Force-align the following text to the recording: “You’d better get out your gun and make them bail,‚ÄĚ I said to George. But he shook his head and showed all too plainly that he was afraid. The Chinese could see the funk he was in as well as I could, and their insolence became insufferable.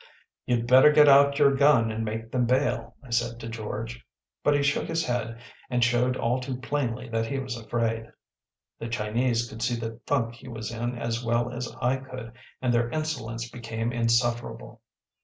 “You’d 0.47 0.65
better 0.65 0.91
get 0.91 1.07
out 1.07 1.37
your 1.37 1.53
gun 1.55 1.91
and 1.91 2.03
make 2.03 2.31
them 2.31 2.47
bail,‚ÄĚ 2.47 2.93
I 3.03 3.11
said 3.11 3.39
to 3.39 3.47
George. 3.47 4.03
But 4.43 4.55
he 4.55 4.63
shook 4.63 4.87
his 4.87 5.05
head 5.05 5.37
and 5.69 5.83
showed 5.83 6.17
all 6.17 6.39
too 6.39 6.57
plainly 6.57 7.07
that 7.09 7.27
he 7.27 7.37
was 7.37 7.55
afraid. 7.55 8.11
The 8.79 8.87
Chinese 8.89 9.47
could 9.47 9.61
see 9.61 9.75
the 9.75 9.99
funk 10.07 10.33
he 10.33 10.47
was 10.47 10.71
in 10.71 10.97
as 10.97 11.23
well 11.23 11.51
as 11.53 11.71
I 11.79 11.97
could, 11.97 12.31
and 12.63 12.73
their 12.73 12.89
insolence 12.89 13.47
became 13.47 13.91
insufferable. 13.91 14.81